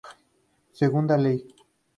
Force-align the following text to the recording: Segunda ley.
Segunda 0.79 1.15
ley. 1.15 1.45